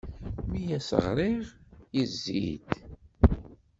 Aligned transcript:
Mi 0.51 0.63
as-ɣriɣ, 0.77 1.45
yezzi-d. 1.95 2.69